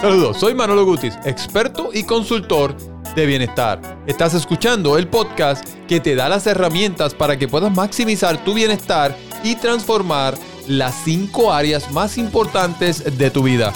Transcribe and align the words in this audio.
Saludos, 0.00 0.38
soy 0.38 0.54
Manolo 0.54 0.86
Gutis, 0.86 1.18
experto 1.26 1.90
y 1.92 2.04
consultor 2.04 2.74
de 3.14 3.26
bienestar. 3.26 4.02
Estás 4.06 4.32
escuchando 4.32 4.96
el 4.96 5.06
podcast 5.08 5.62
que 5.86 6.00
te 6.00 6.14
da 6.14 6.26
las 6.26 6.46
herramientas 6.46 7.12
para 7.12 7.38
que 7.38 7.48
puedas 7.48 7.70
maximizar 7.70 8.42
tu 8.42 8.54
bienestar 8.54 9.14
y 9.44 9.56
transformar 9.56 10.38
las 10.66 10.94
cinco 11.04 11.52
áreas 11.52 11.92
más 11.92 12.16
importantes 12.16 13.18
de 13.18 13.30
tu 13.30 13.42
vida. 13.42 13.74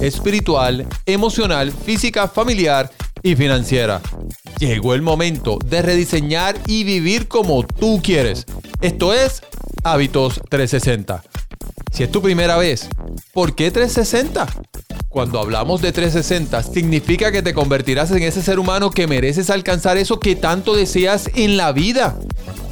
Espiritual, 0.00 0.84
emocional, 1.06 1.70
física, 1.70 2.26
familiar 2.26 2.90
y 3.22 3.36
financiera. 3.36 4.00
Llegó 4.58 4.94
el 4.94 5.02
momento 5.02 5.58
de 5.64 5.80
rediseñar 5.82 6.56
y 6.66 6.82
vivir 6.82 7.28
como 7.28 7.64
tú 7.64 8.00
quieres. 8.02 8.46
Esto 8.80 9.14
es 9.14 9.42
Hábitos 9.84 10.40
360. 10.48 11.22
Si 11.92 12.02
es 12.02 12.10
tu 12.10 12.20
primera 12.20 12.56
vez, 12.56 12.88
¿por 13.32 13.54
qué 13.54 13.70
360? 13.70 14.71
Cuando 15.12 15.38
hablamos 15.38 15.82
de 15.82 15.92
360, 15.92 16.62
significa 16.62 17.30
que 17.30 17.42
te 17.42 17.52
convertirás 17.52 18.10
en 18.12 18.22
ese 18.22 18.40
ser 18.40 18.58
humano 18.58 18.90
que 18.90 19.06
mereces 19.06 19.50
alcanzar 19.50 19.98
eso 19.98 20.18
que 20.18 20.36
tanto 20.36 20.74
deseas 20.74 21.28
en 21.34 21.58
la 21.58 21.72
vida. 21.72 22.16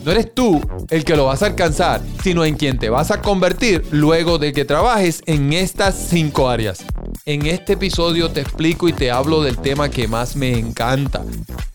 No 0.06 0.10
eres 0.10 0.34
tú 0.34 0.58
el 0.88 1.04
que 1.04 1.16
lo 1.16 1.26
vas 1.26 1.42
a 1.42 1.46
alcanzar, 1.48 2.00
sino 2.24 2.46
en 2.46 2.54
quien 2.54 2.78
te 2.78 2.88
vas 2.88 3.10
a 3.10 3.20
convertir 3.20 3.84
luego 3.90 4.38
de 4.38 4.54
que 4.54 4.64
trabajes 4.64 5.20
en 5.26 5.52
estas 5.52 5.94
cinco 6.08 6.48
áreas. 6.48 6.82
En 7.26 7.44
este 7.44 7.74
episodio 7.74 8.30
te 8.30 8.40
explico 8.40 8.88
y 8.88 8.94
te 8.94 9.10
hablo 9.10 9.42
del 9.42 9.58
tema 9.58 9.90
que 9.90 10.08
más 10.08 10.34
me 10.34 10.58
encanta. 10.58 11.22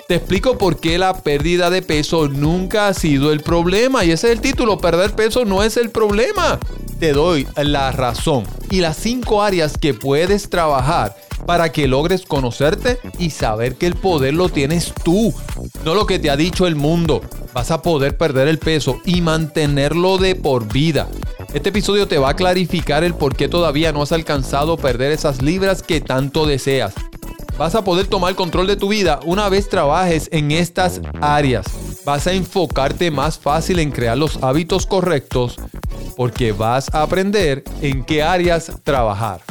Te 0.07 0.15
explico 0.15 0.57
por 0.57 0.79
qué 0.79 0.97
la 0.97 1.21
pérdida 1.21 1.69
de 1.69 1.83
peso 1.83 2.27
nunca 2.27 2.87
ha 2.87 2.95
sido 2.95 3.31
el 3.31 3.41
problema. 3.41 4.03
Y 4.03 4.09
ese 4.09 4.31
es 4.31 4.33
el 4.33 4.41
título, 4.41 4.79
perder 4.79 5.11
peso 5.13 5.45
no 5.45 5.61
es 5.61 5.77
el 5.77 5.91
problema 5.91 6.59
te 7.05 7.13
doy 7.13 7.47
la 7.55 7.91
razón 7.91 8.45
y 8.71 8.81
las 8.81 8.97
cinco 8.97 9.43
áreas 9.43 9.77
que 9.77 9.93
puedes 9.93 10.49
trabajar 10.49 11.15
para 11.45 11.71
que 11.71 11.87
logres 11.87 12.23
conocerte 12.23 12.97
y 13.19 13.29
saber 13.29 13.75
que 13.75 13.85
el 13.85 13.93
poder 13.93 14.33
lo 14.33 14.49
tienes 14.49 14.91
tú, 15.03 15.31
no 15.83 15.93
lo 15.93 16.07
que 16.07 16.17
te 16.17 16.31
ha 16.31 16.35
dicho 16.35 16.65
el 16.65 16.75
mundo. 16.75 17.21
Vas 17.53 17.69
a 17.69 17.83
poder 17.83 18.17
perder 18.17 18.47
el 18.47 18.57
peso 18.57 19.01
y 19.05 19.21
mantenerlo 19.21 20.17
de 20.17 20.33
por 20.33 20.67
vida. 20.73 21.07
Este 21.53 21.69
episodio 21.69 22.07
te 22.07 22.17
va 22.17 22.29
a 22.29 22.35
clarificar 22.35 23.03
el 23.03 23.13
por 23.13 23.35
qué 23.35 23.47
todavía 23.47 23.91
no 23.91 24.01
has 24.01 24.11
alcanzado 24.11 24.75
perder 24.75 25.11
esas 25.11 25.43
libras 25.43 25.83
que 25.83 26.01
tanto 26.01 26.47
deseas. 26.47 26.95
Vas 27.55 27.75
a 27.75 27.83
poder 27.83 28.07
tomar 28.07 28.33
control 28.33 28.65
de 28.65 28.77
tu 28.77 28.87
vida 28.87 29.19
una 29.25 29.47
vez 29.47 29.69
trabajes 29.69 30.27
en 30.31 30.49
estas 30.49 31.01
áreas. 31.21 31.67
Vas 32.03 32.25
a 32.25 32.33
enfocarte 32.33 33.11
más 33.11 33.37
fácil 33.37 33.77
en 33.77 33.91
crear 33.91 34.17
los 34.17 34.41
hábitos 34.41 34.87
correctos 34.87 35.57
porque 36.15 36.51
vas 36.51 36.93
a 36.93 37.01
aprender 37.01 37.63
en 37.81 38.03
qué 38.03 38.23
áreas 38.23 38.71
trabajar. 38.83 39.41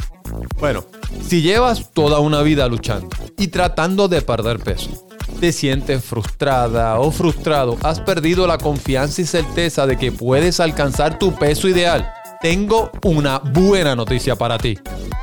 Bueno, 0.59 0.85
si 1.27 1.41
llevas 1.41 1.91
toda 1.93 2.19
una 2.19 2.41
vida 2.41 2.67
luchando 2.67 3.09
y 3.37 3.47
tratando 3.47 4.07
de 4.07 4.21
perder 4.21 4.59
peso, 4.59 5.07
te 5.39 5.51
sientes 5.51 6.03
frustrada 6.03 6.99
o 6.99 7.11
frustrado, 7.11 7.77
has 7.83 7.99
perdido 7.99 8.47
la 8.47 8.57
confianza 8.57 9.21
y 9.21 9.25
certeza 9.25 9.85
de 9.85 9.97
que 9.97 10.11
puedes 10.11 10.59
alcanzar 10.59 11.19
tu 11.19 11.35
peso 11.35 11.67
ideal, 11.67 12.11
tengo 12.41 12.91
una 13.03 13.39
buena 13.39 13.95
noticia 13.95 14.35
para 14.35 14.57
ti. 14.57 14.77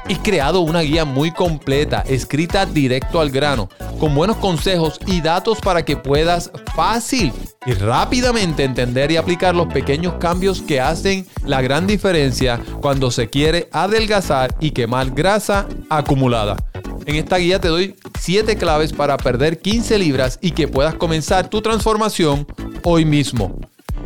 He 0.08 0.18
creado 0.18 0.60
una 0.60 0.80
guía 0.80 1.04
muy 1.04 1.30
completa, 1.30 2.02
escrita 2.06 2.66
directo 2.66 3.20
al 3.20 3.30
grano, 3.30 3.68
con 4.00 4.14
buenos 4.14 4.36
consejos 4.38 4.98
y 5.06 5.20
datos 5.20 5.60
para 5.60 5.84
que 5.84 5.96
puedas 5.96 6.50
fácil 6.74 7.32
y 7.64 7.72
rápidamente 7.72 8.64
entender 8.64 9.12
y 9.12 9.16
aplicar 9.16 9.54
los 9.54 9.72
pequeños 9.72 10.14
cambios 10.14 10.60
que 10.60 10.80
hacen 10.80 11.26
la 11.44 11.62
gran 11.62 11.86
diferencia 11.86 12.60
cuando 12.80 13.10
se 13.10 13.30
quiere 13.30 13.68
adelgazar 13.72 14.54
y 14.60 14.72
quemar 14.72 15.12
grasa 15.12 15.66
acumulada. 15.88 16.56
En 17.06 17.16
esta 17.16 17.38
guía 17.38 17.60
te 17.60 17.68
doy 17.68 17.96
7 18.18 18.56
claves 18.56 18.92
para 18.92 19.16
perder 19.16 19.60
15 19.60 19.98
libras 19.98 20.38
y 20.42 20.50
que 20.52 20.68
puedas 20.68 20.94
comenzar 20.94 21.48
tu 21.48 21.62
transformación 21.62 22.46
hoy 22.82 23.04
mismo 23.04 23.56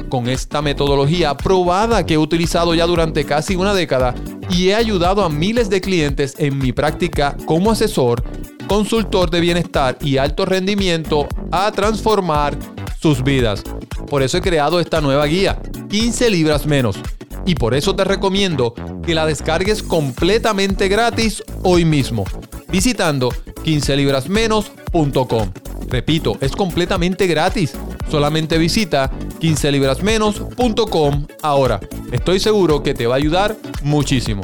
con 0.09 0.29
esta 0.29 0.63
metodología 0.63 1.37
probada 1.37 2.05
que 2.05 2.15
he 2.15 2.19
utilizado 2.19 2.75
ya 2.75 2.87
durante 2.87 3.25
casi 3.25 3.57
una 3.57 3.75
década 3.75 4.15
y 4.51 4.69
he 4.69 4.75
ayudado 4.75 5.25
a 5.25 5.29
miles 5.29 5.69
de 5.71 5.81
clientes 5.81 6.35
en 6.39 6.59
mi 6.59 6.73
práctica 6.73 7.37
como 7.47 7.71
asesor, 7.71 8.23
consultor 8.67 9.31
de 9.31 9.41
bienestar 9.41 9.99
y 10.01 10.19
alto 10.19 10.45
rendimiento 10.45 11.29
a 11.51 11.71
transformar 11.73 12.57
sus 13.01 13.23
vidas. 13.23 13.63
Por 14.09 14.23
eso 14.23 14.39
he 14.39 14.41
creado 14.41 14.81
esta 14.81 15.01
nueva 15.01 15.27
guía, 15.27 15.61
15 15.89 16.31
libras 16.31 16.67
menos. 16.67 16.97
Y 17.45 17.55
por 17.55 17.75
eso 17.75 17.95
te 17.95 18.05
recomiendo 18.05 18.75
que 19.05 19.15
la 19.15 19.25
descargues 19.27 19.83
completamente 19.83 20.89
gratis 20.89 21.43
hoy 21.63 21.85
mismo, 21.85 22.25
visitando 22.69 23.31
15librasmenos.com. 23.65 25.53
Repito, 25.89 26.37
es 26.41 26.53
completamente 26.53 27.27
gratis. 27.29 27.75
Solamente 28.11 28.59
visita 28.59 29.11
15librasmenos.com 29.41 31.27
ahora. 31.43 31.81
Estoy 32.13 32.41
seguro 32.41 32.83
que 32.83 32.95
te 32.95 33.07
va 33.07 33.15
a 33.15 33.19
ayudar 33.19 33.57
muchísimo. 33.83 34.43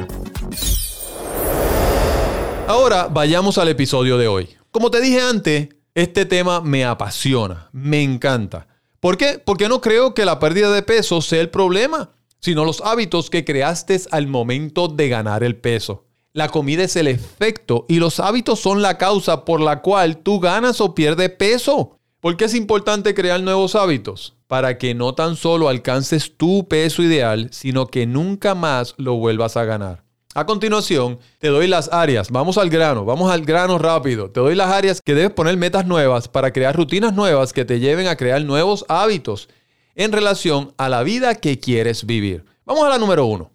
Ahora 2.67 3.07
vayamos 3.07 3.57
al 3.57 3.69
episodio 3.69 4.17
de 4.17 4.27
hoy. 4.27 4.49
Como 4.71 4.89
te 4.91 5.01
dije 5.01 5.21
antes, 5.21 5.69
este 5.95 6.25
tema 6.25 6.61
me 6.61 6.85
apasiona, 6.85 7.69
me 7.71 8.01
encanta. 8.01 8.67
¿Por 8.99 9.17
qué? 9.17 9.39
Porque 9.43 9.67
no 9.67 9.81
creo 9.81 10.13
que 10.13 10.25
la 10.25 10.39
pérdida 10.39 10.71
de 10.71 10.81
peso 10.81 11.21
sea 11.21 11.41
el 11.41 11.49
problema, 11.49 12.11
sino 12.39 12.65
los 12.65 12.81
hábitos 12.81 13.29
que 13.29 13.45
creaste 13.45 13.99
al 14.11 14.27
momento 14.27 14.87
de 14.87 15.09
ganar 15.09 15.43
el 15.43 15.55
peso. 15.55 16.05
La 16.31 16.49
comida 16.49 16.83
es 16.83 16.95
el 16.95 17.07
efecto 17.07 17.85
y 17.87 17.99
los 17.99 18.19
hábitos 18.19 18.59
son 18.59 18.81
la 18.81 18.97
causa 18.97 19.45
por 19.45 19.61
la 19.61 19.81
cual 19.81 20.17
tú 20.17 20.39
ganas 20.39 20.81
o 20.81 20.95
pierdes 20.95 21.29
peso. 21.29 21.99
¿Por 22.23 22.37
qué 22.37 22.45
es 22.45 22.55
importante 22.55 23.13
crear 23.13 23.43
nuevos 23.43 23.75
hábitos? 23.75 24.33
Para 24.47 24.77
que 24.77 24.95
no 24.95 25.13
tan 25.13 25.35
solo 25.35 25.67
alcances 25.67 26.37
tu 26.37 26.69
peso 26.69 27.03
ideal, 27.03 27.49
sino 27.51 27.87
que 27.87 28.05
nunca 28.05 28.55
más 28.55 28.95
lo 28.95 29.15
vuelvas 29.15 29.57
a 29.57 29.65
ganar. 29.65 30.05
A 30.33 30.45
continuación, 30.45 31.19
te 31.39 31.49
doy 31.49 31.67
las 31.67 31.91
áreas. 31.91 32.31
Vamos 32.31 32.57
al 32.57 32.69
grano, 32.69 33.03
vamos 33.03 33.29
al 33.29 33.41
grano 33.43 33.77
rápido. 33.77 34.31
Te 34.31 34.39
doy 34.39 34.55
las 34.55 34.71
áreas 34.71 35.01
que 35.01 35.15
debes 35.15 35.33
poner 35.33 35.57
metas 35.57 35.85
nuevas 35.85 36.29
para 36.29 36.53
crear 36.53 36.73
rutinas 36.73 37.13
nuevas 37.13 37.51
que 37.51 37.65
te 37.65 37.81
lleven 37.81 38.07
a 38.07 38.15
crear 38.15 38.41
nuevos 38.45 38.85
hábitos 38.87 39.49
en 39.93 40.13
relación 40.13 40.73
a 40.77 40.87
la 40.87 41.03
vida 41.03 41.35
que 41.35 41.59
quieres 41.59 42.05
vivir. 42.05 42.45
Vamos 42.63 42.85
a 42.85 42.89
la 42.89 42.99
número 42.99 43.25
uno. 43.25 43.51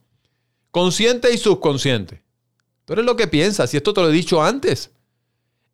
Consciente 0.73 1.33
y 1.33 1.39
subconsciente. 1.39 2.23
Tú 2.85 2.93
eres 2.93 3.07
lo 3.07 3.17
que 3.17 3.29
piensas, 3.29 3.73
y 3.73 3.79
esto 3.79 3.95
te 3.95 4.03
lo 4.03 4.11
he 4.11 4.13
dicho 4.13 4.43
antes. 4.43 4.91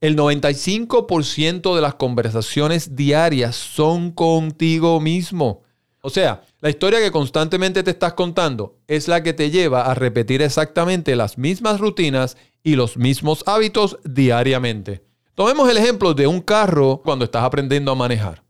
El 0.04 0.16
95% 0.16 1.74
de 1.74 1.80
las 1.80 1.94
conversaciones 1.94 2.94
diarias 2.94 3.56
son 3.56 4.10
contigo 4.10 5.00
mismo. 5.00 5.62
O 6.02 6.10
sea, 6.10 6.42
la 6.60 6.68
historia 6.68 7.00
que 7.00 7.10
constantemente 7.10 7.82
te 7.82 7.92
estás 7.92 8.12
contando 8.12 8.76
es 8.86 9.08
la 9.08 9.22
que 9.22 9.32
te 9.32 9.50
lleva 9.50 9.86
a 9.90 9.94
repetir 9.94 10.42
exactamente 10.42 11.16
las 11.16 11.38
mismas 11.38 11.80
rutinas 11.80 12.36
y 12.62 12.76
los 12.76 12.98
mismos 12.98 13.44
hábitos 13.46 13.96
diariamente. 14.04 15.02
Tomemos 15.34 15.70
el 15.70 15.78
ejemplo 15.78 16.12
de 16.12 16.26
un 16.26 16.42
carro 16.42 17.00
cuando 17.02 17.24
estás 17.24 17.42
aprendiendo 17.42 17.90
a 17.90 17.94
manejar. 17.94 18.42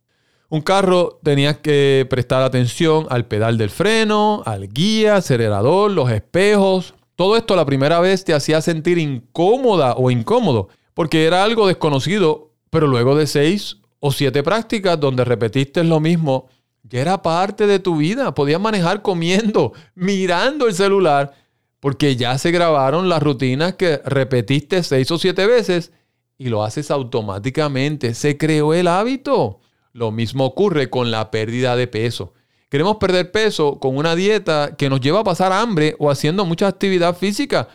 Un 0.49 0.61
carro 0.61 1.21
tenías 1.23 1.59
que 1.59 2.05
prestar 2.11 2.43
atención 2.43 3.07
al 3.11 3.27
pedal 3.27 3.59
del 3.59 3.71
freno, 3.71 4.43
al 4.45 4.69
guía, 4.69 5.15
acelerador, 5.15 5.93
los 5.93 6.11
espejos. 6.11 6.95
Todo 7.15 7.37
esto 7.37 7.55
la 7.55 7.65
primera 7.65 8.01
vez 8.01 8.25
te 8.25 8.35
hacía 8.35 8.61
sentir 8.61 8.99
incómoda 8.99 9.95
o 9.95 10.11
incómodo 10.11 10.69
porque 10.95 11.27
era 11.27 11.45
algo 11.45 11.67
desconocido, 11.67 12.53
pero 12.71 12.87
luego 12.87 13.17
de 13.17 13.27
seis 13.27 13.79
o 14.01 14.13
siete 14.13 14.43
prácticas 14.43 14.99
donde 14.99 15.25
repetiste 15.25 15.83
lo 15.85 16.01
mismo, 16.01 16.49
ya 16.85 17.01
era 17.01 17.23
parte 17.23 17.67
de 17.67 17.79
tu 17.79 17.97
vida. 17.97 18.35
Podías 18.35 18.61
manejar 18.61 19.03
comiendo, 19.03 19.73
mirando 19.95 20.67
el 20.67 20.75
celular, 20.75 21.35
porque 21.81 22.17
ya 22.17 22.39
se 22.39 22.51
grabaron 22.51 23.09
las 23.09 23.23
rutinas 23.23 23.75
que 23.75 24.01
repetiste 24.05 24.83
seis 24.83 25.11
o 25.11 25.19
siete 25.19 25.47
veces 25.47 25.93
y 26.39 26.49
lo 26.49 26.63
haces 26.63 26.91
automáticamente. 26.91 28.15
Se 28.15 28.39
creó 28.39 28.75
el 28.75 28.89
hábito. 28.89 29.61
Lo 29.93 30.11
mismo 30.11 30.45
ocurre 30.45 30.91
con 30.91 31.11
la 31.11 31.31
pérdida 31.31 31.77
de 31.77 31.87
peso. 31.87 32.33
Queremos 32.69 32.97
perder 32.97 33.31
peso 33.31 33.79
con 33.79 33.97
una 33.97 34.17
dieta 34.17 34.75
que 34.77 34.91
nos 34.91 35.01
lleva 35.01 35.21
a 35.21 35.25
pasar 35.25 35.53
hambre 35.53 35.95
o 35.99 36.11
haciendo 36.11 36.45
mucha 36.45 36.67
actividad 36.67 37.17
física 37.17 37.69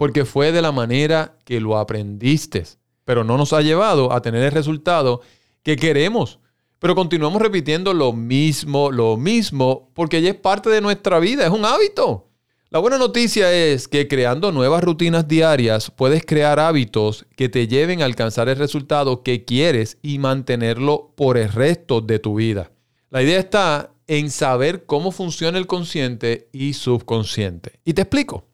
porque 0.00 0.24
fue 0.24 0.50
de 0.50 0.62
la 0.62 0.72
manera 0.72 1.36
que 1.44 1.60
lo 1.60 1.76
aprendiste, 1.76 2.64
pero 3.04 3.22
no 3.22 3.36
nos 3.36 3.52
ha 3.52 3.60
llevado 3.60 4.14
a 4.14 4.22
tener 4.22 4.42
el 4.42 4.50
resultado 4.50 5.20
que 5.62 5.76
queremos. 5.76 6.38
Pero 6.78 6.94
continuamos 6.94 7.42
repitiendo 7.42 7.92
lo 7.92 8.14
mismo, 8.14 8.90
lo 8.90 9.18
mismo, 9.18 9.90
porque 9.92 10.22
ya 10.22 10.30
es 10.30 10.36
parte 10.36 10.70
de 10.70 10.80
nuestra 10.80 11.18
vida, 11.18 11.44
es 11.44 11.50
un 11.50 11.66
hábito. 11.66 12.30
La 12.70 12.78
buena 12.78 12.96
noticia 12.96 13.52
es 13.52 13.88
que 13.88 14.08
creando 14.08 14.52
nuevas 14.52 14.82
rutinas 14.82 15.28
diarias 15.28 15.90
puedes 15.90 16.24
crear 16.24 16.58
hábitos 16.60 17.26
que 17.36 17.50
te 17.50 17.68
lleven 17.68 18.00
a 18.00 18.06
alcanzar 18.06 18.48
el 18.48 18.56
resultado 18.56 19.22
que 19.22 19.44
quieres 19.44 19.98
y 20.00 20.18
mantenerlo 20.18 21.12
por 21.14 21.36
el 21.36 21.52
resto 21.52 22.00
de 22.00 22.18
tu 22.18 22.36
vida. 22.36 22.72
La 23.10 23.22
idea 23.22 23.38
está 23.38 23.92
en 24.06 24.30
saber 24.30 24.86
cómo 24.86 25.12
funciona 25.12 25.58
el 25.58 25.66
consciente 25.66 26.48
y 26.52 26.72
subconsciente. 26.72 27.80
Y 27.84 27.92
te 27.92 28.00
explico. 28.00 28.49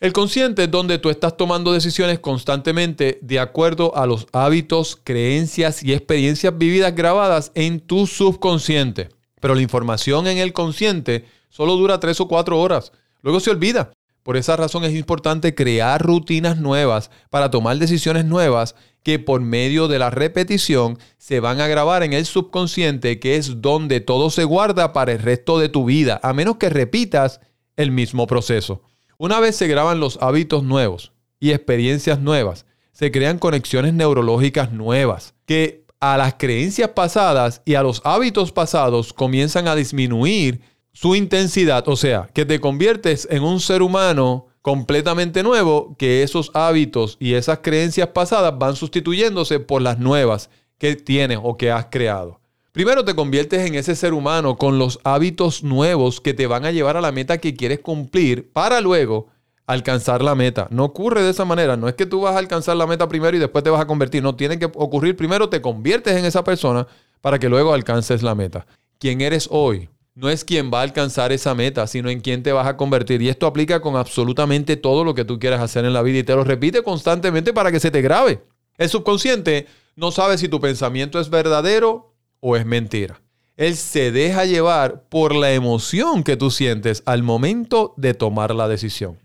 El 0.00 0.14
consciente 0.14 0.64
es 0.64 0.70
donde 0.70 0.96
tú 0.96 1.10
estás 1.10 1.36
tomando 1.36 1.74
decisiones 1.74 2.20
constantemente 2.20 3.18
de 3.20 3.38
acuerdo 3.38 3.94
a 3.94 4.06
los 4.06 4.26
hábitos, 4.32 4.98
creencias 5.04 5.82
y 5.82 5.92
experiencias 5.92 6.56
vividas 6.56 6.94
grabadas 6.94 7.52
en 7.54 7.80
tu 7.80 8.06
subconsciente. 8.06 9.10
Pero 9.42 9.54
la 9.54 9.60
información 9.60 10.26
en 10.26 10.38
el 10.38 10.54
consciente 10.54 11.26
solo 11.50 11.76
dura 11.76 12.00
tres 12.00 12.18
o 12.18 12.28
cuatro 12.28 12.58
horas. 12.58 12.92
Luego 13.20 13.40
se 13.40 13.50
olvida. 13.50 13.92
Por 14.22 14.38
esa 14.38 14.56
razón 14.56 14.84
es 14.84 14.94
importante 14.94 15.54
crear 15.54 16.00
rutinas 16.00 16.56
nuevas 16.56 17.10
para 17.28 17.50
tomar 17.50 17.76
decisiones 17.76 18.24
nuevas 18.24 18.76
que 19.02 19.18
por 19.18 19.42
medio 19.42 19.86
de 19.86 19.98
la 19.98 20.08
repetición 20.08 20.98
se 21.18 21.40
van 21.40 21.60
a 21.60 21.66
grabar 21.66 22.02
en 22.04 22.14
el 22.14 22.24
subconsciente, 22.24 23.20
que 23.20 23.36
es 23.36 23.60
donde 23.60 24.00
todo 24.00 24.30
se 24.30 24.44
guarda 24.44 24.94
para 24.94 25.12
el 25.12 25.18
resto 25.18 25.58
de 25.58 25.68
tu 25.68 25.84
vida, 25.84 26.20
a 26.22 26.32
menos 26.32 26.56
que 26.56 26.70
repitas 26.70 27.40
el 27.76 27.90
mismo 27.90 28.26
proceso. 28.26 28.80
Una 29.22 29.38
vez 29.38 29.54
se 29.54 29.66
graban 29.66 30.00
los 30.00 30.16
hábitos 30.22 30.62
nuevos 30.62 31.12
y 31.38 31.50
experiencias 31.50 32.20
nuevas, 32.20 32.64
se 32.92 33.12
crean 33.12 33.38
conexiones 33.38 33.92
neurológicas 33.92 34.72
nuevas 34.72 35.34
que 35.44 35.84
a 36.00 36.16
las 36.16 36.36
creencias 36.38 36.88
pasadas 36.92 37.60
y 37.66 37.74
a 37.74 37.82
los 37.82 38.00
hábitos 38.06 38.50
pasados 38.50 39.12
comienzan 39.12 39.68
a 39.68 39.74
disminuir 39.74 40.62
su 40.94 41.14
intensidad, 41.14 41.86
o 41.86 41.96
sea, 41.96 42.30
que 42.32 42.46
te 42.46 42.60
conviertes 42.60 43.28
en 43.30 43.42
un 43.42 43.60
ser 43.60 43.82
humano 43.82 44.46
completamente 44.62 45.42
nuevo, 45.42 45.94
que 45.98 46.22
esos 46.22 46.50
hábitos 46.54 47.18
y 47.20 47.34
esas 47.34 47.58
creencias 47.58 48.08
pasadas 48.08 48.58
van 48.58 48.74
sustituyéndose 48.74 49.60
por 49.60 49.82
las 49.82 49.98
nuevas 49.98 50.48
que 50.78 50.96
tienes 50.96 51.38
o 51.42 51.58
que 51.58 51.70
has 51.70 51.88
creado. 51.90 52.39
Primero 52.72 53.04
te 53.04 53.14
conviertes 53.14 53.66
en 53.66 53.74
ese 53.74 53.96
ser 53.96 54.14
humano 54.14 54.56
con 54.56 54.78
los 54.78 55.00
hábitos 55.02 55.64
nuevos 55.64 56.20
que 56.20 56.34
te 56.34 56.46
van 56.46 56.64
a 56.64 56.70
llevar 56.70 56.96
a 56.96 57.00
la 57.00 57.10
meta 57.10 57.38
que 57.38 57.54
quieres 57.54 57.80
cumplir 57.80 58.50
para 58.52 58.80
luego 58.80 59.28
alcanzar 59.66 60.22
la 60.22 60.34
meta. 60.34 60.68
No 60.70 60.84
ocurre 60.84 61.22
de 61.22 61.30
esa 61.30 61.44
manera. 61.44 61.76
No 61.76 61.88
es 61.88 61.94
que 61.94 62.06
tú 62.06 62.20
vas 62.20 62.34
a 62.34 62.38
alcanzar 62.38 62.76
la 62.76 62.86
meta 62.86 63.08
primero 63.08 63.36
y 63.36 63.40
después 63.40 63.64
te 63.64 63.70
vas 63.70 63.80
a 63.80 63.86
convertir. 63.86 64.22
No, 64.22 64.36
tiene 64.36 64.58
que 64.58 64.66
ocurrir 64.66 65.16
primero, 65.16 65.48
te 65.48 65.60
conviertes 65.60 66.16
en 66.16 66.24
esa 66.24 66.44
persona 66.44 66.86
para 67.20 67.38
que 67.38 67.48
luego 67.48 67.74
alcances 67.74 68.22
la 68.22 68.34
meta. 68.34 68.66
¿Quién 68.98 69.20
eres 69.20 69.48
hoy? 69.50 69.88
no 70.20 70.28
es 70.28 70.44
quien 70.44 70.70
va 70.72 70.80
a 70.80 70.82
alcanzar 70.82 71.32
esa 71.32 71.54
meta, 71.54 71.86
sino 71.86 72.10
en 72.10 72.20
quién 72.20 72.42
te 72.42 72.52
vas 72.52 72.66
a 72.66 72.76
convertir. 72.76 73.22
Y 73.22 73.30
esto 73.30 73.46
aplica 73.46 73.80
con 73.80 73.96
absolutamente 73.96 74.76
todo 74.76 75.02
lo 75.02 75.14
que 75.14 75.24
tú 75.24 75.38
quieras 75.38 75.60
hacer 75.60 75.84
en 75.84 75.94
la 75.94 76.02
vida 76.02 76.18
y 76.18 76.22
te 76.24 76.34
lo 76.34 76.44
repite 76.44 76.82
constantemente 76.82 77.52
para 77.54 77.72
que 77.72 77.80
se 77.80 77.90
te 77.90 78.02
grabe. 78.02 78.42
El 78.76 78.88
subconsciente 78.90 79.66
no 79.96 80.10
sabe 80.10 80.36
si 80.36 80.48
tu 80.48 80.60
pensamiento 80.60 81.20
es 81.20 81.30
verdadero 81.30 82.09
o 82.40 82.56
es 82.56 82.66
mentira. 82.66 83.20
Él 83.56 83.76
se 83.76 84.10
deja 84.10 84.46
llevar 84.46 85.04
por 85.08 85.34
la 85.34 85.52
emoción 85.52 86.24
que 86.24 86.36
tú 86.36 86.50
sientes 86.50 87.02
al 87.04 87.22
momento 87.22 87.92
de 87.96 88.14
tomar 88.14 88.54
la 88.54 88.68
decisión. 88.68 89.18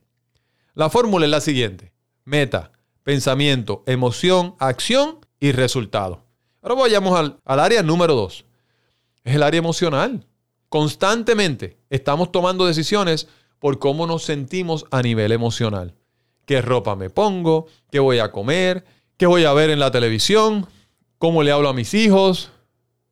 La 0.73 0.89
fórmula 0.89 1.25
es 1.25 1.31
la 1.31 1.39
siguiente. 1.39 1.93
Meta, 2.25 2.73
pensamiento, 3.03 3.83
emoción, 3.87 4.55
acción 4.59 5.19
y 5.39 5.53
resultado. 5.53 6.25
Ahora 6.61 6.81
vayamos 6.81 7.17
al, 7.17 7.39
área 7.45 7.81
número 7.81 8.13
dos. 8.13 8.45
Es 9.23 9.35
el 9.35 9.43
área 9.43 9.59
emocional. 9.59 10.27
Constantemente 10.67 11.77
estamos 11.89 12.31
tomando 12.31 12.65
decisiones 12.65 13.29
por 13.59 13.79
cómo 13.79 14.05
nos 14.05 14.23
sentimos 14.23 14.85
a 14.91 15.01
nivel 15.01 15.31
emocional. 15.31 15.95
¿Qué 16.45 16.61
ropa 16.61 16.95
me 16.95 17.09
pongo? 17.09 17.67
¿Qué 17.89 17.99
voy 17.99 18.19
a 18.19 18.31
comer? 18.31 18.83
¿Qué 19.15 19.27
voy 19.27 19.45
a 19.45 19.53
ver 19.53 19.69
en 19.69 19.79
la 19.79 19.91
televisión? 19.91 20.67
¿Cómo 21.19 21.41
le 21.41 21.51
hablo 21.51 21.69
a 21.69 21.73
mis 21.73 21.93
hijos? 21.93 22.51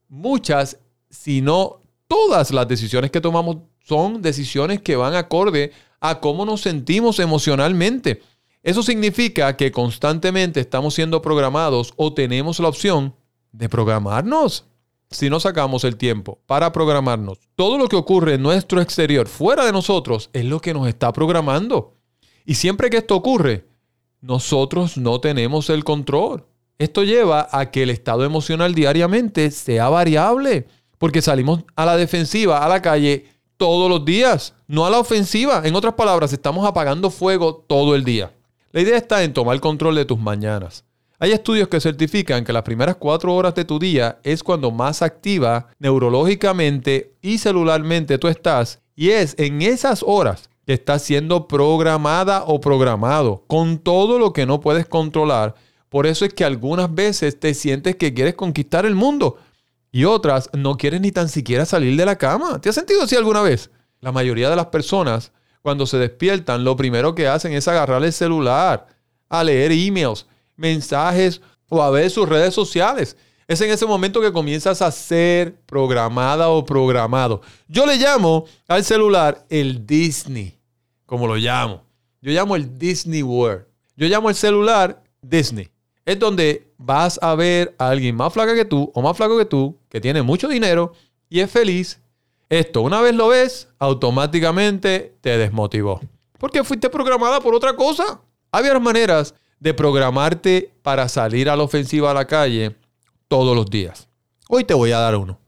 Muchas, 0.08 0.78
si 1.10 1.40
no 1.40 1.80
todas 2.06 2.50
las 2.50 2.68
decisiones 2.68 3.10
que 3.10 3.20
tomamos 3.20 3.58
son 3.80 4.22
decisiones 4.22 4.80
que 4.80 4.96
van 4.96 5.14
acorde 5.14 5.72
a 6.00 6.20
cómo 6.20 6.44
nos 6.44 6.62
sentimos 6.62 7.18
emocionalmente. 7.18 8.22
Eso 8.62 8.82
significa 8.82 9.56
que 9.56 9.72
constantemente 9.72 10.60
estamos 10.60 10.94
siendo 10.94 11.20
programados 11.20 11.92
o 11.96 12.14
tenemos 12.14 12.60
la 12.60 12.68
opción 12.68 13.14
de 13.52 13.68
programarnos 13.68 14.64
si 15.14 15.30
no 15.30 15.40
sacamos 15.40 15.84
el 15.84 15.96
tiempo 15.96 16.40
para 16.46 16.72
programarnos, 16.72 17.38
todo 17.54 17.78
lo 17.78 17.88
que 17.88 17.96
ocurre 17.96 18.34
en 18.34 18.42
nuestro 18.42 18.80
exterior, 18.80 19.28
fuera 19.28 19.64
de 19.64 19.72
nosotros, 19.72 20.28
es 20.32 20.44
lo 20.44 20.60
que 20.60 20.74
nos 20.74 20.88
está 20.88 21.12
programando. 21.12 21.94
Y 22.44 22.54
siempre 22.54 22.90
que 22.90 22.98
esto 22.98 23.16
ocurre, 23.16 23.66
nosotros 24.20 24.96
no 24.96 25.20
tenemos 25.20 25.70
el 25.70 25.84
control. 25.84 26.44
Esto 26.78 27.04
lleva 27.04 27.48
a 27.52 27.70
que 27.70 27.84
el 27.84 27.90
estado 27.90 28.24
emocional 28.24 28.74
diariamente 28.74 29.50
sea 29.50 29.88
variable, 29.88 30.66
porque 30.98 31.22
salimos 31.22 31.64
a 31.76 31.86
la 31.86 31.96
defensiva, 31.96 32.64
a 32.64 32.68
la 32.68 32.82
calle, 32.82 33.26
todos 33.56 33.88
los 33.88 34.04
días, 34.04 34.54
no 34.66 34.84
a 34.84 34.90
la 34.90 34.98
ofensiva. 34.98 35.62
En 35.64 35.76
otras 35.76 35.94
palabras, 35.94 36.32
estamos 36.32 36.66
apagando 36.66 37.10
fuego 37.10 37.64
todo 37.66 37.94
el 37.94 38.04
día. 38.04 38.32
La 38.72 38.80
idea 38.80 38.96
está 38.96 39.22
en 39.22 39.32
tomar 39.32 39.60
control 39.60 39.94
de 39.94 40.04
tus 40.04 40.18
mañanas. 40.18 40.84
Hay 41.20 41.30
estudios 41.30 41.68
que 41.68 41.80
certifican 41.80 42.44
que 42.44 42.52
las 42.52 42.64
primeras 42.64 42.96
cuatro 42.96 43.34
horas 43.34 43.54
de 43.54 43.64
tu 43.64 43.78
día 43.78 44.18
es 44.24 44.42
cuando 44.42 44.72
más 44.72 45.00
activa 45.00 45.68
neurológicamente 45.78 47.14
y 47.22 47.38
celularmente 47.38 48.18
tú 48.18 48.26
estás 48.26 48.80
y 48.96 49.10
es 49.10 49.34
en 49.38 49.62
esas 49.62 50.02
horas 50.06 50.50
que 50.66 50.72
estás 50.72 51.02
siendo 51.02 51.46
programada 51.46 52.44
o 52.44 52.60
programado 52.60 53.44
con 53.46 53.78
todo 53.78 54.18
lo 54.18 54.32
que 54.32 54.44
no 54.44 54.60
puedes 54.60 54.86
controlar. 54.86 55.54
Por 55.94 56.08
eso 56.08 56.24
es 56.24 56.34
que 56.34 56.44
algunas 56.44 56.92
veces 56.92 57.38
te 57.38 57.54
sientes 57.54 57.94
que 57.94 58.12
quieres 58.12 58.34
conquistar 58.34 58.84
el 58.84 58.96
mundo 58.96 59.38
y 59.92 60.06
otras 60.06 60.50
no 60.52 60.76
quieres 60.76 61.00
ni 61.00 61.12
tan 61.12 61.28
siquiera 61.28 61.64
salir 61.64 61.96
de 61.96 62.04
la 62.04 62.18
cama. 62.18 62.60
¿Te 62.60 62.68
has 62.68 62.74
sentido 62.74 63.02
así 63.02 63.14
alguna 63.14 63.42
vez? 63.42 63.70
La 64.00 64.10
mayoría 64.10 64.50
de 64.50 64.56
las 64.56 64.66
personas 64.66 65.30
cuando 65.62 65.86
se 65.86 65.98
despiertan 65.98 66.64
lo 66.64 66.74
primero 66.74 67.14
que 67.14 67.28
hacen 67.28 67.52
es 67.52 67.68
agarrar 67.68 68.02
el 68.02 68.12
celular, 68.12 68.88
a 69.28 69.44
leer 69.44 69.70
emails, 69.70 70.26
mensajes 70.56 71.40
o 71.68 71.80
a 71.80 71.90
ver 71.90 72.10
sus 72.10 72.28
redes 72.28 72.54
sociales. 72.54 73.16
Es 73.46 73.60
en 73.60 73.70
ese 73.70 73.86
momento 73.86 74.20
que 74.20 74.32
comienzas 74.32 74.82
a 74.82 74.90
ser 74.90 75.54
programada 75.64 76.48
o 76.48 76.64
programado. 76.64 77.40
Yo 77.68 77.86
le 77.86 77.98
llamo 77.98 78.46
al 78.66 78.82
celular 78.82 79.46
el 79.48 79.86
Disney, 79.86 80.58
como 81.06 81.28
lo 81.28 81.36
llamo. 81.36 81.84
Yo 82.20 82.32
llamo 82.32 82.56
el 82.56 82.80
Disney 82.80 83.22
World. 83.22 83.66
Yo 83.96 84.08
llamo 84.08 84.28
el 84.28 84.34
celular 84.34 85.00
Disney. 85.22 85.70
Es 86.04 86.18
donde 86.18 86.72
vas 86.76 87.18
a 87.22 87.34
ver 87.34 87.74
a 87.78 87.88
alguien 87.88 88.16
más 88.16 88.32
flaca 88.32 88.54
que 88.54 88.64
tú 88.64 88.90
o 88.94 89.02
más 89.02 89.16
flaco 89.16 89.38
que 89.38 89.44
tú, 89.44 89.78
que 89.88 90.00
tiene 90.00 90.22
mucho 90.22 90.48
dinero 90.48 90.92
y 91.28 91.40
es 91.40 91.50
feliz. 91.50 92.00
Esto, 92.48 92.82
una 92.82 93.00
vez 93.00 93.14
lo 93.14 93.28
ves, 93.28 93.68
automáticamente 93.78 95.16
te 95.20 95.38
desmotivó. 95.38 96.00
Porque 96.38 96.62
fuiste 96.62 96.90
programada 96.90 97.40
por 97.40 97.54
otra 97.54 97.74
cosa. 97.74 98.20
Había 98.52 98.78
maneras 98.78 99.34
de 99.58 99.72
programarte 99.72 100.74
para 100.82 101.08
salir 101.08 101.48
a 101.48 101.56
la 101.56 101.62
ofensiva 101.62 102.10
a 102.10 102.14
la 102.14 102.26
calle 102.26 102.76
todos 103.28 103.56
los 103.56 103.66
días. 103.70 104.08
Hoy 104.48 104.64
te 104.64 104.74
voy 104.74 104.92
a 104.92 104.98
dar 104.98 105.16
uno. 105.16 105.38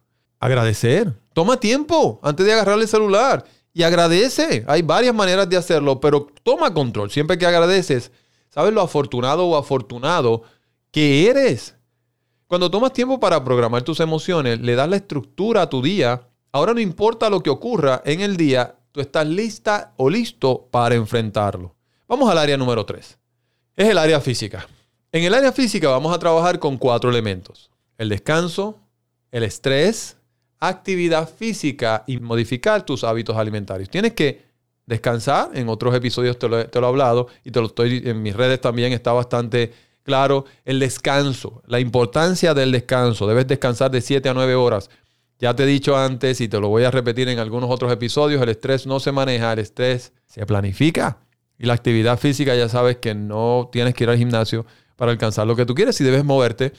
Agradecer. 0.41 1.13
Toma 1.35 1.59
tiempo 1.59 2.19
antes 2.23 2.47
de 2.47 2.53
agarrar 2.53 2.79
el 2.79 2.89
celular 2.89 3.45
y 3.75 3.83
agradece. 3.83 4.65
Hay 4.67 4.81
varias 4.81 5.15
maneras 5.15 5.49
de 5.51 5.59
hacerlo, 5.59 6.01
pero 6.01 6.29
toma 6.43 6.73
control. 6.73 7.11
Siempre 7.11 7.37
que 7.37 7.45
agradeces, 7.45 8.11
sabes 8.57 8.73
lo 8.73 8.81
afortunado 8.81 9.47
o 9.47 9.57
afortunado 9.57 10.43
que 10.91 11.29
eres. 11.29 11.77
Cuando 12.49 12.71
tomas 12.71 12.93
tiempo 12.93 13.21
para 13.21 13.45
programar 13.45 13.83
tus 13.83 14.01
emociones, 14.01 14.61
le 14.61 14.75
das 14.75 14.89
la 14.89 14.97
estructura 14.97 15.63
a 15.63 15.71
tu 15.71 15.83
día. 15.83 16.27
Ahora 16.51 16.75
no 16.75 16.81
importa 16.81 17.31
lo 17.31 17.41
que 17.43 17.51
ocurra 17.51 18.03
en 18.05 18.21
el 18.21 18.37
día, 18.37 18.77
tú 18.91 19.01
estás 19.01 19.27
lista 19.29 19.93
o 19.97 20.11
listo 20.11 20.67
para 20.73 20.97
enfrentarlo. 20.97 21.77
Vamos 22.09 22.29
al 22.29 22.39
área 22.39 22.57
número 22.57 22.85
3 22.85 23.19
es 23.77 23.89
el 23.89 23.99
área 23.99 24.21
física. 24.21 24.67
En 25.13 25.25
el 25.25 25.35
área 25.35 25.53
física 25.53 25.91
vamos 25.91 26.15
a 26.15 26.19
trabajar 26.19 26.59
con 26.59 26.79
cuatro 26.79 27.11
elementos. 27.11 27.71
El 27.99 28.09
descanso, 28.09 28.81
el 29.31 29.43
estrés, 29.43 30.17
actividad 30.59 31.29
física 31.29 32.03
y 32.07 32.19
modificar 32.19 32.85
tus 32.85 33.05
hábitos 33.05 33.37
alimentarios. 33.37 33.91
Tienes 33.91 34.15
que 34.15 34.46
descansar. 34.87 35.51
En 35.55 35.69
otros 35.69 35.95
episodios 35.95 36.39
te 36.39 36.49
lo, 36.49 36.59
he 36.61 36.69
hablado 36.73 37.29
y 37.45 37.51
te 37.51 37.61
lo 37.61 37.67
estoy 37.67 38.03
en 38.05 38.23
mis 38.23 38.35
redes 38.35 38.61
también 38.61 38.93
está 38.93 39.13
bastante 39.13 39.73
claro. 40.03 40.45
El 40.65 40.81
descanso, 40.81 41.63
la 41.67 41.81
importancia 41.81 42.55
del 42.55 42.73
descanso. 42.73 43.27
Debes 43.27 43.47
descansar 43.47 43.91
de 43.91 44.01
7 44.01 44.29
a 44.29 44.35
9 44.35 44.55
horas. 44.55 44.89
Ya 45.39 45.55
te 45.55 45.65
he 45.65 45.67
dicho 45.67 45.97
antes 45.97 46.41
y 46.41 46.49
te 46.49 46.59
lo 46.61 46.69
voy 46.69 46.85
a 46.85 46.91
repetir 46.91 47.29
en 47.29 47.39
algunos 47.39 47.71
otros 47.71 47.93
episodios, 47.93 48.41
el 48.41 48.49
estrés 48.49 48.87
no 48.87 49.01
se 49.01 49.13
maneja, 49.13 49.53
el 49.53 49.59
estrés 49.59 50.13
se 50.25 50.47
planifica. 50.47 51.19
Y 51.59 51.67
la 51.67 51.75
actividad 51.75 52.19
física 52.19 52.55
ya 52.55 52.69
sabes 52.69 52.97
que 52.97 53.15
no 53.15 53.69
tienes 53.71 53.95
que 53.95 54.05
ir 54.05 54.11
al 54.11 54.17
gimnasio 54.17 54.65
para 54.97 55.11
alcanzar 55.11 55.47
lo 55.47 55.57
que 55.57 55.67
tú 55.67 55.75
quieres 55.75 56.01
y 56.01 56.05
debes 56.05 56.25
moverte, 56.25 56.73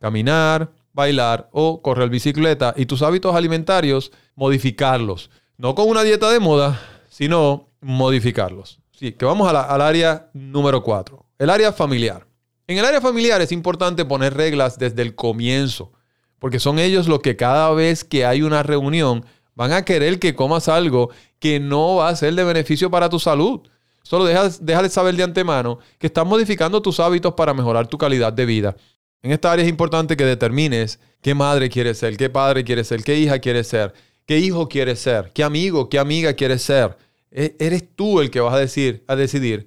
caminar, 0.00 0.70
bailar 0.92 1.48
o 1.52 1.82
correr 1.82 2.08
bicicleta 2.08 2.72
y 2.76 2.86
tus 2.86 3.02
hábitos 3.02 3.34
alimentarios 3.34 4.12
modificarlos. 4.36 5.30
No 5.56 5.74
con 5.74 5.88
una 5.88 6.02
dieta 6.02 6.30
de 6.30 6.40
moda, 6.40 6.80
sino 7.14 7.68
modificarlos. 7.80 8.80
Sí, 8.90 9.12
que 9.12 9.24
vamos 9.24 9.48
al 9.48 9.80
área 9.80 10.30
número 10.32 10.82
4, 10.82 11.24
el 11.38 11.48
área 11.48 11.72
familiar. 11.72 12.26
En 12.66 12.76
el 12.76 12.84
área 12.84 13.00
familiar 13.00 13.40
es 13.40 13.52
importante 13.52 14.04
poner 14.04 14.34
reglas 14.34 14.80
desde 14.80 15.02
el 15.02 15.14
comienzo, 15.14 15.92
porque 16.40 16.58
son 16.58 16.80
ellos 16.80 17.06
los 17.06 17.20
que 17.20 17.36
cada 17.36 17.70
vez 17.70 18.02
que 18.02 18.26
hay 18.26 18.42
una 18.42 18.64
reunión 18.64 19.24
van 19.54 19.70
a 19.72 19.84
querer 19.84 20.18
que 20.18 20.34
comas 20.34 20.66
algo 20.66 21.10
que 21.38 21.60
no 21.60 21.96
va 21.96 22.08
a 22.08 22.16
ser 22.16 22.34
de 22.34 22.42
beneficio 22.42 22.90
para 22.90 23.08
tu 23.08 23.20
salud. 23.20 23.60
Solo 24.02 24.24
déjale 24.24 24.88
saber 24.88 25.14
de 25.14 25.22
antemano 25.22 25.78
que 25.98 26.08
estás 26.08 26.26
modificando 26.26 26.82
tus 26.82 26.98
hábitos 26.98 27.34
para 27.34 27.54
mejorar 27.54 27.86
tu 27.86 27.96
calidad 27.96 28.32
de 28.32 28.44
vida. 28.44 28.76
En 29.22 29.30
esta 29.30 29.52
área 29.52 29.64
es 29.64 29.70
importante 29.70 30.16
que 30.16 30.24
determines 30.24 30.98
qué 31.22 31.32
madre 31.32 31.70
quieres 31.70 31.96
ser, 31.96 32.16
qué 32.16 32.28
padre 32.28 32.64
quieres 32.64 32.88
ser, 32.88 33.04
qué 33.04 33.16
hija 33.16 33.38
quieres 33.38 33.68
ser, 33.68 33.94
qué 34.26 34.38
hijo 34.38 34.68
quieres 34.68 35.00
ser, 35.00 35.30
qué 35.32 35.42
amigo, 35.42 35.88
qué 35.88 35.98
amiga 35.98 36.34
quieres 36.34 36.62
ser. 36.62 36.96
E, 37.30 37.56
eres 37.58 37.84
tú 37.94 38.20
el 38.20 38.30
que 38.30 38.40
vas 38.40 38.54
a, 38.54 38.58
decir, 38.58 39.04
a 39.08 39.16
decidir 39.16 39.66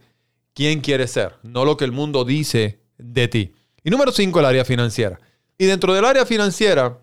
quién 0.53 0.81
quieres 0.81 1.11
ser, 1.11 1.35
no 1.43 1.65
lo 1.65 1.77
que 1.77 1.85
el 1.85 1.91
mundo 1.91 2.25
dice 2.25 2.79
de 2.97 3.27
ti. 3.27 3.53
Y 3.83 3.89
número 3.89 4.11
cinco, 4.11 4.39
el 4.39 4.45
área 4.45 4.65
financiera. 4.65 5.19
Y 5.57 5.65
dentro 5.65 5.93
del 5.93 6.05
área 6.05 6.25
financiera, 6.25 6.99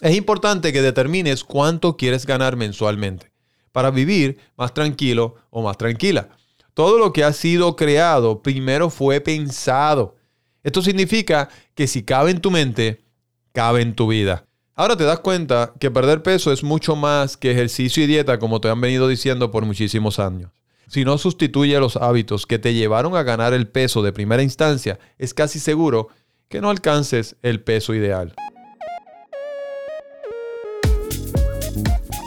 es 0.00 0.16
importante 0.16 0.72
que 0.72 0.82
determines 0.82 1.44
cuánto 1.44 1.96
quieres 1.96 2.26
ganar 2.26 2.56
mensualmente 2.56 3.30
para 3.72 3.90
vivir 3.90 4.38
más 4.56 4.74
tranquilo 4.74 5.36
o 5.50 5.62
más 5.62 5.76
tranquila. 5.78 6.28
Todo 6.74 6.98
lo 6.98 7.12
que 7.12 7.24
ha 7.24 7.32
sido 7.32 7.76
creado 7.76 8.42
primero 8.42 8.90
fue 8.90 9.20
pensado. 9.20 10.16
Esto 10.62 10.82
significa 10.82 11.48
que 11.74 11.86
si 11.86 12.02
cabe 12.02 12.30
en 12.30 12.40
tu 12.40 12.50
mente, 12.50 13.04
cabe 13.52 13.82
en 13.82 13.94
tu 13.94 14.08
vida. 14.08 14.46
Ahora 14.76 14.96
te 14.96 15.04
das 15.04 15.20
cuenta 15.20 15.72
que 15.78 15.92
perder 15.92 16.24
peso 16.24 16.52
es 16.52 16.64
mucho 16.64 16.96
más 16.96 17.36
que 17.36 17.52
ejercicio 17.52 18.02
y 18.02 18.08
dieta 18.08 18.40
como 18.40 18.60
te 18.60 18.68
han 18.68 18.80
venido 18.80 19.06
diciendo 19.06 19.52
por 19.52 19.64
muchísimos 19.64 20.18
años. 20.18 20.50
Si 20.88 21.04
no 21.04 21.16
sustituye 21.16 21.78
los 21.78 21.96
hábitos 21.96 22.44
que 22.44 22.58
te 22.58 22.74
llevaron 22.74 23.14
a 23.14 23.22
ganar 23.22 23.54
el 23.54 23.68
peso 23.68 24.02
de 24.02 24.12
primera 24.12 24.42
instancia, 24.42 24.98
es 25.16 25.32
casi 25.32 25.60
seguro 25.60 26.08
que 26.48 26.60
no 26.60 26.70
alcances 26.70 27.36
el 27.42 27.62
peso 27.62 27.94
ideal. 27.94 28.34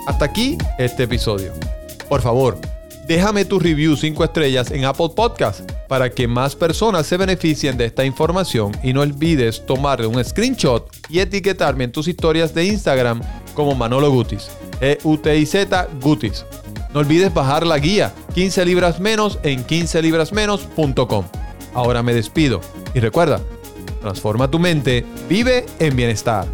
Hasta 0.08 0.24
aquí 0.24 0.58
este 0.80 1.04
episodio. 1.04 1.52
Por 2.08 2.22
favor, 2.22 2.58
déjame 3.08 3.46
tu 3.46 3.60
review 3.60 3.96
5 3.96 4.24
estrellas 4.24 4.72
en 4.72 4.86
Apple 4.86 5.10
Podcast 5.16 5.70
para 5.88 6.10
que 6.10 6.28
más 6.28 6.56
personas 6.56 7.08
se 7.08 7.18
beneficien 7.18 7.78
de 7.78 7.86
esta 7.86 8.04
información 8.04 8.72
y 8.84 8.94
no 8.94 9.02
olvides 9.02 9.66
tomarle 9.66 10.08
un 10.08 10.24
screenshot 10.24 10.88
y 11.10 11.20
etiquetarme 11.20 11.86
en 11.86 11.92
tus 11.92 12.08
historias 12.08 12.54
de 12.54 12.66
Instagram 12.66 13.22
como 13.54 13.76
Manolo 13.76 14.12
Gutis. 14.12 14.50
E-U-T-I-Z 14.82 15.88
Gutis. 16.02 16.46
No 16.94 17.00
olvides 17.00 17.34
bajar 17.34 17.66
la 17.66 17.80
guía 17.80 18.14
15 18.36 18.66
libras 18.66 19.00
menos 19.00 19.40
en 19.44 19.66
15librasmenos.com. 19.66 21.26
Ahora 21.74 22.04
me 22.04 22.14
despido 22.14 22.62
y 22.94 23.00
recuerda, 23.00 23.40
transforma 24.02 24.50
tu 24.50 24.60
mente, 24.60 25.06
vive 25.30 25.66
en 25.80 25.96
bienestar. 25.96 26.46